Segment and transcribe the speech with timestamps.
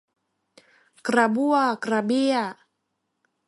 [1.07, 1.55] กระบั้ว
[1.85, 2.35] กระเบี้ย